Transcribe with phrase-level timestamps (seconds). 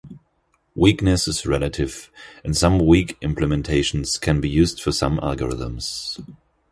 [0.73, 2.09] Weakness is relative,
[2.43, 6.19] and some weak implementations can be used for some algorithms.